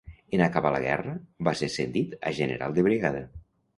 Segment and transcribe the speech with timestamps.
[0.35, 1.13] En acabar la guerra,
[1.49, 3.23] va ser ascendit a general de brigada.